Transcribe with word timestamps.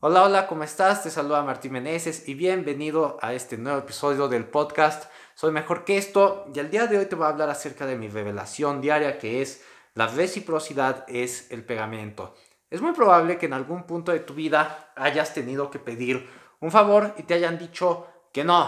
Hola, 0.00 0.22
hola, 0.22 0.46
¿cómo 0.46 0.62
estás? 0.62 1.02
Te 1.02 1.10
saluda 1.10 1.42
Martín 1.42 1.72
Meneses 1.72 2.28
y 2.28 2.34
bienvenido 2.34 3.18
a 3.20 3.32
este 3.32 3.58
nuevo 3.58 3.80
episodio 3.80 4.28
del 4.28 4.44
podcast 4.44 5.10
Soy 5.34 5.50
Mejor 5.50 5.84
que 5.84 5.98
esto. 5.98 6.46
Y 6.54 6.60
el 6.60 6.70
día 6.70 6.86
de 6.86 6.98
hoy 6.98 7.06
te 7.06 7.16
voy 7.16 7.24
a 7.24 7.30
hablar 7.30 7.50
acerca 7.50 7.84
de 7.84 7.96
mi 7.96 8.06
revelación 8.06 8.80
diaria 8.80 9.18
que 9.18 9.42
es 9.42 9.64
la 9.94 10.06
reciprocidad 10.06 11.04
es 11.08 11.50
el 11.50 11.64
pegamento. 11.64 12.36
Es 12.70 12.80
muy 12.80 12.92
probable 12.92 13.38
que 13.38 13.46
en 13.46 13.54
algún 13.54 13.88
punto 13.88 14.12
de 14.12 14.20
tu 14.20 14.34
vida 14.34 14.92
hayas 14.94 15.34
tenido 15.34 15.68
que 15.68 15.80
pedir 15.80 16.30
un 16.60 16.70
favor 16.70 17.14
y 17.16 17.24
te 17.24 17.34
hayan 17.34 17.58
dicho 17.58 18.06
que 18.32 18.44
no. 18.44 18.66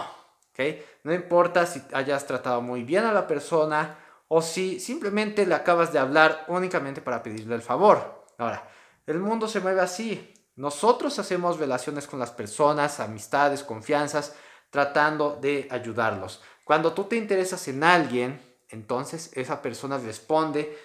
¿ok? 0.51 0.59
No 1.05 1.13
importa 1.13 1.65
si 1.65 1.81
hayas 1.93 2.27
tratado 2.27 2.61
muy 2.61 2.83
bien 2.83 3.05
a 3.05 3.13
la 3.13 3.25
persona 3.25 3.97
o 4.27 4.41
si 4.41 4.81
simplemente 4.81 5.45
le 5.45 5.55
acabas 5.55 5.93
de 5.93 5.99
hablar 5.99 6.43
únicamente 6.49 6.99
para 6.99 7.23
pedirle 7.23 7.55
el 7.55 7.61
favor. 7.61 8.25
Ahora, 8.37 8.67
el 9.07 9.19
mundo 9.19 9.47
se 9.47 9.61
mueve 9.61 9.79
así. 9.79 10.40
Nosotros 10.55 11.17
hacemos 11.19 11.59
relaciones 11.59 12.07
con 12.07 12.19
las 12.19 12.31
personas, 12.31 12.99
amistades, 12.99 13.63
confianzas, 13.63 14.35
tratando 14.69 15.37
de 15.41 15.67
ayudarlos. 15.71 16.41
Cuando 16.63 16.93
tú 16.93 17.05
te 17.05 17.15
interesas 17.15 17.67
en 17.67 17.83
alguien, 17.83 18.41
entonces 18.69 19.31
esa 19.33 19.61
persona 19.61 19.97
responde 19.97 20.77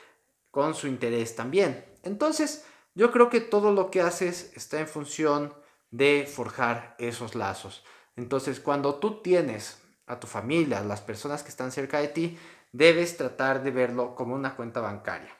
con 0.50 0.74
su 0.74 0.86
interés 0.86 1.36
también. 1.36 1.84
Entonces, 2.02 2.64
yo 2.94 3.12
creo 3.12 3.28
que 3.28 3.40
todo 3.40 3.72
lo 3.72 3.90
que 3.90 4.00
haces 4.00 4.52
está 4.56 4.80
en 4.80 4.88
función 4.88 5.52
de 5.90 6.26
forjar 6.32 6.96
esos 6.98 7.34
lazos. 7.34 7.84
Entonces, 8.16 8.60
cuando 8.60 8.96
tú 8.96 9.22
tienes 9.22 9.82
a 10.06 10.18
tu 10.18 10.26
familia, 10.26 10.78
a 10.78 10.84
las 10.84 11.00
personas 11.00 11.42
que 11.42 11.50
están 11.50 11.72
cerca 11.72 11.98
de 11.98 12.08
ti, 12.08 12.38
debes 12.72 13.16
tratar 13.16 13.62
de 13.62 13.70
verlo 13.70 14.14
como 14.14 14.34
una 14.34 14.56
cuenta 14.56 14.80
bancaria. 14.80 15.36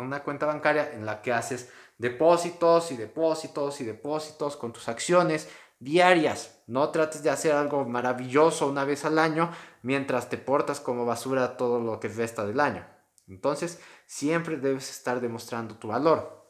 Una 0.00 0.22
cuenta 0.22 0.46
bancaria 0.46 0.92
en 0.92 1.06
la 1.06 1.22
que 1.22 1.32
haces 1.32 1.70
depósitos 1.98 2.90
y 2.92 2.96
depósitos 2.96 3.80
y 3.80 3.84
depósitos 3.84 4.56
con 4.56 4.72
tus 4.72 4.88
acciones 4.88 5.48
diarias. 5.78 6.62
No 6.66 6.90
trates 6.90 7.22
de 7.22 7.30
hacer 7.30 7.52
algo 7.52 7.84
maravilloso 7.84 8.66
una 8.66 8.84
vez 8.84 9.04
al 9.04 9.18
año 9.18 9.50
mientras 9.82 10.28
te 10.28 10.38
portas 10.38 10.80
como 10.80 11.04
basura 11.04 11.56
todo 11.56 11.80
lo 11.80 12.00
que 12.00 12.08
resta 12.08 12.46
del 12.46 12.60
año. 12.60 12.86
Entonces, 13.28 13.80
siempre 14.06 14.56
debes 14.56 14.90
estar 14.90 15.20
demostrando 15.20 15.76
tu 15.76 15.88
valor. 15.88 16.40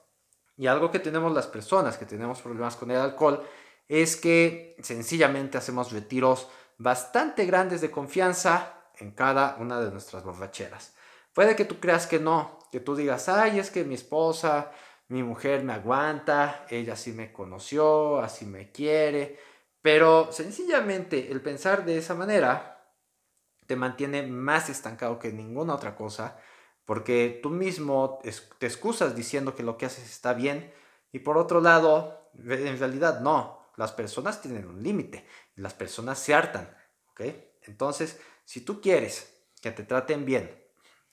Y 0.56 0.67
algo 0.67 0.91
que 0.91 0.98
tenemos 0.98 1.33
las 1.33 1.47
personas 1.47 1.97
que 1.97 2.06
tenemos 2.06 2.41
problemas 2.43 2.77
con 2.77 2.91
el 2.91 2.98
alcohol 2.98 3.43
es 3.89 4.17
que 4.17 4.77
sencillamente 4.83 5.59
hacemos 5.59 5.93
retiros 5.93 6.48
bastante 6.78 7.45
grandes 7.45 7.81
de 7.81 7.91
confianza 7.91 8.75
en 8.98 9.12
cada 9.12 9.56
una 9.59 9.81
de 9.81 9.91
nuestras 9.91 10.23
borracheras. 10.23 10.95
Puede 11.33 11.56
que 11.56 11.64
tú 11.64 11.81
creas 11.81 12.06
que 12.06 12.19
no, 12.19 12.59
que 12.73 12.81
tú 12.81 12.97
digas, 12.97 13.28
ay, 13.28 13.59
es 13.59 13.70
que 13.70 13.84
mi 13.84 13.95
esposa 13.95 14.70
mi 15.11 15.25
mujer 15.25 15.64
me 15.64 15.72
aguanta, 15.72 16.64
ella 16.70 16.95
sí 16.95 17.12
me 17.12 17.33
conoció, 17.33 18.20
así 18.20 18.47
me 18.47 18.70
quiere, 18.70 19.41
pero 19.83 20.31
sencillamente 20.31 21.33
el 21.33 21.42
pensar 21.42 21.84
de 21.84 21.98
esa 21.98 22.14
manera 22.14 22.95
te 23.67 23.75
mantiene 23.75 24.22
más 24.22 24.69
estancado 24.69 25.19
que 25.19 25.33
ninguna 25.33 25.75
otra 25.75 25.97
cosa, 25.97 26.39
porque 26.84 27.41
tú 27.42 27.50
mismo 27.50 28.20
te 28.61 28.67
excusas 28.67 29.17
diciendo 29.17 29.56
que 29.56 29.65
lo 29.65 29.77
que 29.77 29.87
haces 29.87 30.09
está 30.09 30.33
bien 30.33 30.72
y 31.11 31.19
por 31.19 31.39
otro 31.39 31.61
lado, 31.61 32.31
en 32.34 32.78
realidad 32.78 33.19
no, 33.19 33.67
las 33.77 33.91
personas 33.91 34.41
tienen 34.41 34.67
un 34.69 34.81
límite 34.81 35.27
las 35.56 35.75
personas 35.75 36.19
se 36.19 36.34
hartan, 36.34 36.75
¿ok? 37.11 37.22
Entonces, 37.62 38.20
si 38.44 38.61
tú 38.62 38.81
quieres 38.81 39.42
que 39.61 39.72
te 39.72 39.83
traten 39.83 40.25
bien, 40.25 40.56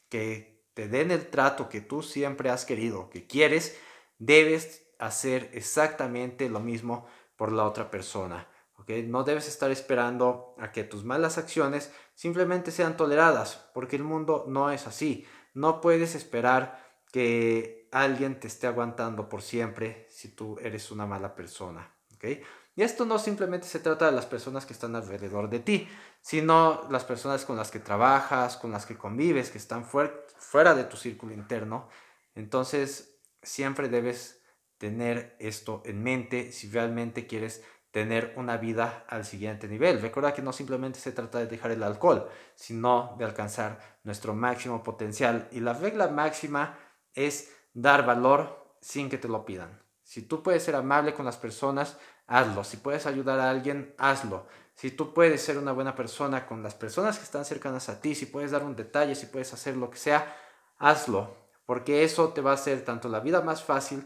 que 0.10 0.66
te 0.74 0.88
den 0.88 1.12
el 1.12 1.28
trato 1.30 1.70
que 1.70 1.82
tú 1.82 2.04
siempre 2.04 2.50
has 2.50 2.66
querido, 2.66 3.10
que 3.10 3.26
quieres, 3.26 3.78
debes 4.20 4.88
hacer 5.00 5.50
exactamente 5.54 6.50
lo 6.50 6.60
mismo 6.60 7.08
por 7.36 7.52
la 7.52 7.66
otra 7.66 7.90
persona. 7.90 8.48
¿okay? 8.78 9.04
No 9.04 9.24
debes 9.24 9.48
estar 9.48 9.72
esperando 9.72 10.56
a 10.60 10.72
que 10.72 10.84
tus 10.84 11.04
malas 11.04 11.38
acciones 11.38 11.92
simplemente 12.14 12.72
sean 12.72 12.98
toleradas, 12.98 13.70
porque 13.74 13.96
el 13.96 14.04
mundo 14.04 14.46
no 14.48 14.72
es 14.72 14.88
así. 14.88 15.26
No 15.54 15.82
puedes 15.82 16.16
esperar 16.16 16.86
que 17.12 17.88
alguien 17.92 18.40
te 18.40 18.48
esté 18.48 18.68
aguantando 18.68 19.30
por 19.30 19.42
siempre 19.42 20.08
si 20.10 20.30
tú 20.30 20.58
eres 20.62 20.92
una 20.92 21.06
mala 21.06 21.36
persona. 21.36 21.96
¿okay? 22.16 22.42
Y 22.78 22.84
esto 22.84 23.06
no 23.06 23.18
simplemente 23.18 23.68
se 23.68 23.80
trata 23.80 24.06
de 24.06 24.12
las 24.12 24.28
personas 24.28 24.68
que 24.68 24.74
están 24.74 24.96
alrededor 24.96 25.50
de 25.50 25.60
ti, 25.60 25.90
sino 26.22 26.88
las 26.92 27.04
personas 27.06 27.44
con 27.44 27.58
las 27.58 27.72
que 27.72 27.80
trabajas, 27.80 28.56
con 28.56 28.72
las 28.72 28.86
que 28.86 28.96
convives, 28.96 29.50
que 29.50 29.58
están 29.58 29.84
fuera 29.84 30.76
de 30.76 30.84
tu 30.84 30.96
círculo 30.96 31.34
interno. 31.34 31.90
Entonces, 32.36 33.20
siempre 33.42 33.90
debes 33.90 34.44
tener 34.78 35.36
esto 35.40 35.82
en 35.86 36.04
mente 36.04 36.52
si 36.52 36.70
realmente 36.70 37.26
quieres 37.26 37.64
tener 37.90 38.34
una 38.36 38.58
vida 38.58 39.06
al 39.10 39.26
siguiente 39.26 39.68
nivel. 39.68 40.00
Recuerda 40.00 40.36
que 40.36 40.44
no 40.44 40.54
simplemente 40.54 41.00
se 41.00 41.12
trata 41.12 41.40
de 41.40 41.48
dejar 41.48 41.72
el 41.72 41.82
alcohol, 41.82 42.30
sino 42.54 43.16
de 43.18 43.26
alcanzar 43.26 43.80
nuestro 44.04 44.36
máximo 44.36 44.84
potencial. 44.84 45.48
Y 45.52 45.62
la 45.62 45.74
regla 45.74 46.10
máxima 46.10 46.78
es 47.16 47.52
dar 47.74 48.06
valor 48.06 48.78
sin 48.82 49.10
que 49.10 49.18
te 49.18 49.28
lo 49.28 49.46
pidan. 49.46 49.82
Si 50.04 50.22
tú 50.22 50.44
puedes 50.44 50.64
ser 50.64 50.76
amable 50.76 51.16
con 51.16 51.26
las 51.26 51.38
personas, 51.38 51.98
hazlo. 52.28 52.64
Si 52.64 52.78
puedes 52.78 53.06
ayudar 53.06 53.40
a 53.40 53.50
alguien, 53.50 53.96
hazlo. 53.98 54.46
Si 54.76 54.92
tú 54.92 55.14
puedes 55.14 55.42
ser 55.42 55.58
una 55.58 55.72
buena 55.72 55.96
persona 55.96 56.46
con 56.46 56.62
las 56.62 56.76
personas 56.76 57.18
que 57.18 57.24
están 57.24 57.46
cercanas 57.46 57.90
a 57.90 58.00
ti, 58.00 58.14
si 58.14 58.28
puedes 58.28 58.52
dar 58.52 58.64
un 58.64 58.76
detalle, 58.76 59.16
si 59.16 59.26
puedes 59.26 59.52
hacer 59.54 59.76
lo 59.76 59.90
que 59.90 59.98
sea, 59.98 60.36
hazlo 60.78 61.48
porque 61.68 62.06
eso 62.06 62.30
te 62.30 62.42
va 62.42 62.52
a 62.52 62.54
hacer 62.54 62.84
tanto 62.86 63.10
la 63.10 63.20
vida 63.20 63.42
más 63.42 63.62
fácil, 63.62 64.04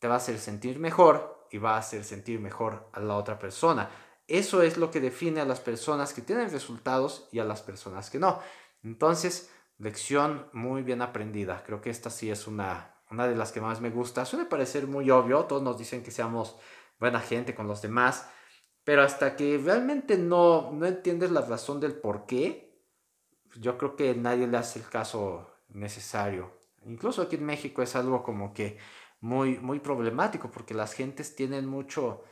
te 0.00 0.08
va 0.08 0.14
a 0.14 0.16
hacer 0.16 0.38
sentir 0.38 0.80
mejor 0.80 1.46
y 1.52 1.58
va 1.58 1.76
a 1.76 1.78
hacer 1.78 2.02
sentir 2.02 2.40
mejor 2.40 2.90
a 2.92 2.98
la 2.98 3.14
otra 3.14 3.38
persona. 3.38 3.88
Eso 4.26 4.62
es 4.62 4.76
lo 4.76 4.90
que 4.90 5.00
define 5.00 5.40
a 5.40 5.44
las 5.44 5.60
personas 5.60 6.12
que 6.12 6.22
tienen 6.22 6.50
resultados 6.50 7.28
y 7.30 7.38
a 7.38 7.44
las 7.44 7.62
personas 7.62 8.10
que 8.10 8.18
no. 8.18 8.40
Entonces, 8.82 9.48
lección 9.78 10.48
muy 10.52 10.82
bien 10.82 11.02
aprendida. 11.02 11.62
Creo 11.64 11.80
que 11.80 11.90
esta 11.90 12.10
sí 12.10 12.32
es 12.32 12.48
una, 12.48 12.96
una 13.12 13.28
de 13.28 13.36
las 13.36 13.52
que 13.52 13.60
más 13.60 13.80
me 13.80 13.90
gusta. 13.90 14.24
Suele 14.24 14.46
parecer 14.46 14.88
muy 14.88 15.08
obvio, 15.08 15.44
todos 15.44 15.62
nos 15.62 15.78
dicen 15.78 16.02
que 16.02 16.10
seamos 16.10 16.56
buena 16.98 17.20
gente 17.20 17.54
con 17.54 17.66
los 17.66 17.82
demás, 17.82 18.28
pero 18.84 19.02
hasta 19.02 19.36
que 19.36 19.58
realmente 19.58 20.18
no, 20.18 20.72
no 20.72 20.86
entiendes 20.86 21.30
la 21.30 21.40
razón 21.40 21.80
del 21.80 21.94
por 21.94 22.26
qué, 22.26 22.82
yo 23.56 23.78
creo 23.78 23.96
que 23.96 24.14
nadie 24.14 24.46
le 24.46 24.56
hace 24.56 24.78
el 24.78 24.88
caso 24.88 25.50
necesario. 25.68 26.58
Incluso 26.84 27.22
aquí 27.22 27.36
en 27.36 27.46
México 27.46 27.82
es 27.82 27.96
algo 27.96 28.22
como 28.22 28.52
que 28.52 28.78
muy, 29.20 29.58
muy 29.58 29.80
problemático 29.80 30.50
porque 30.50 30.74
las 30.74 30.92
gentes 30.92 31.34
tienen 31.34 31.66
mucho 31.66 32.24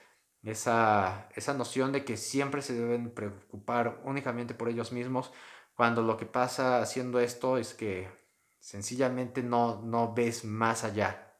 esa, 0.42 1.28
esa 1.34 1.54
noción 1.54 1.92
de 1.92 2.04
que 2.04 2.16
siempre 2.16 2.62
se 2.62 2.74
deben 2.74 3.14
preocupar 3.14 4.00
únicamente 4.04 4.54
por 4.54 4.68
ellos 4.68 4.92
mismos, 4.92 5.32
cuando 5.74 6.02
lo 6.02 6.16
que 6.16 6.26
pasa 6.26 6.82
haciendo 6.82 7.20
esto 7.20 7.56
es 7.56 7.74
que 7.74 8.08
sencillamente 8.58 9.42
no, 9.42 9.80
no 9.82 10.12
ves 10.14 10.44
más 10.44 10.84
allá, 10.84 11.34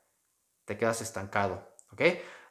te 0.65 0.77
quedas 0.79 1.03
estancado, 1.03 1.77
¿ok? 1.93 2.03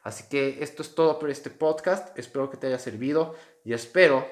Así 0.02 0.24
que 0.28 0.62
esto 0.62 0.82
es 0.82 0.94
todo 0.94 1.18
por 1.18 1.30
este 1.30 1.50
podcast, 1.50 2.16
espero 2.18 2.50
que 2.50 2.56
te 2.56 2.66
haya 2.66 2.78
servido 2.78 3.34
y 3.64 3.72
espero 3.72 4.26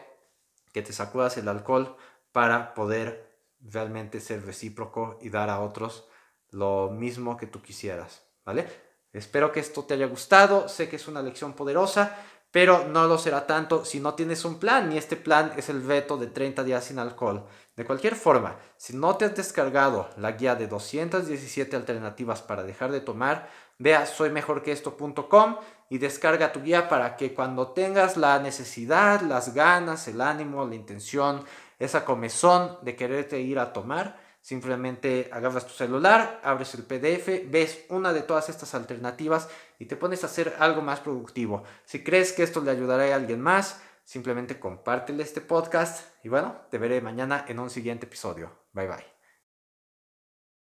que 0.72 0.82
te 0.82 0.92
sacudas 0.92 1.36
el 1.36 1.48
alcohol 1.48 1.96
para 2.32 2.74
poder 2.74 3.30
realmente 3.60 4.20
ser 4.20 4.44
recíproco 4.44 5.18
y 5.20 5.30
dar 5.30 5.50
a 5.50 5.60
otros 5.60 6.08
lo 6.50 6.90
mismo 6.90 7.36
que 7.36 7.46
tú 7.46 7.62
quisieras, 7.62 8.24
¿vale? 8.44 8.66
Espero 9.12 9.52
que 9.52 9.60
esto 9.60 9.84
te 9.84 9.94
haya 9.94 10.06
gustado, 10.06 10.68
sé 10.68 10.88
que 10.88 10.96
es 10.96 11.08
una 11.08 11.22
lección 11.22 11.52
poderosa, 11.52 12.16
pero 12.50 12.86
no 12.88 13.06
lo 13.06 13.18
será 13.18 13.46
tanto 13.46 13.84
si 13.84 14.00
no 14.00 14.14
tienes 14.14 14.44
un 14.44 14.58
plan 14.58 14.92
y 14.92 14.98
este 14.98 15.16
plan 15.16 15.52
es 15.56 15.68
el 15.68 15.80
veto 15.80 16.16
de 16.16 16.26
30 16.26 16.64
días 16.64 16.84
sin 16.84 16.98
alcohol. 16.98 17.46
De 17.76 17.84
cualquier 17.84 18.16
forma, 18.16 18.56
si 18.76 18.96
no 18.96 19.16
te 19.16 19.24
has 19.24 19.36
descargado 19.36 20.10
la 20.16 20.32
guía 20.32 20.54
de 20.56 20.66
217 20.66 21.76
alternativas 21.76 22.42
para 22.42 22.62
dejar 22.62 22.90
de 22.90 23.00
tomar, 23.00 23.48
ve 23.78 23.94
a 23.94 24.06
soymejorqueesto.com 24.06 25.56
y 25.88 25.98
descarga 25.98 26.52
tu 26.52 26.62
guía 26.62 26.88
para 26.88 27.16
que 27.16 27.32
cuando 27.34 27.68
tengas 27.68 28.16
la 28.16 28.38
necesidad, 28.38 29.22
las 29.22 29.54
ganas, 29.54 30.08
el 30.08 30.20
ánimo, 30.20 30.66
la 30.66 30.74
intención, 30.74 31.44
esa 31.78 32.04
comezón 32.04 32.78
de 32.82 32.96
quererte 32.96 33.40
ir 33.40 33.58
a 33.58 33.72
tomar, 33.72 34.18
Simplemente 34.40 35.28
agarras 35.32 35.66
tu 35.66 35.72
celular, 35.72 36.40
abres 36.42 36.74
el 36.74 36.84
PDF, 36.84 37.50
ves 37.50 37.84
una 37.90 38.12
de 38.12 38.22
todas 38.22 38.48
estas 38.48 38.74
alternativas 38.74 39.48
y 39.78 39.86
te 39.86 39.96
pones 39.96 40.22
a 40.22 40.26
hacer 40.26 40.56
algo 40.58 40.80
más 40.82 41.00
productivo. 41.00 41.64
Si 41.84 42.02
crees 42.02 42.32
que 42.32 42.42
esto 42.42 42.60
le 42.60 42.70
ayudará 42.70 43.04
a 43.12 43.16
alguien 43.16 43.40
más, 43.40 43.82
simplemente 44.04 44.58
compártele 44.58 45.22
este 45.22 45.40
podcast 45.40 46.06
y 46.24 46.28
bueno, 46.28 46.62
te 46.70 46.78
veré 46.78 47.00
mañana 47.00 47.44
en 47.48 47.58
un 47.58 47.70
siguiente 47.70 48.06
episodio. 48.06 48.50
Bye 48.72 48.88
bye. 48.88 49.19